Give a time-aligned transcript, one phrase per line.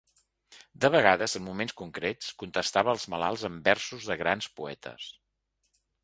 [0.83, 5.05] De vegades, en moments concrets, contestava als malalts amb versos de grans poetes.